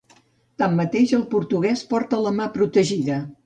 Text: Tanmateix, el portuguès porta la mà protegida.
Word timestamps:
Tanmateix, 0.61 1.13
el 1.19 1.27
portuguès 1.35 1.87
porta 1.95 2.25
la 2.27 2.35
mà 2.41 2.51
protegida. 2.61 3.25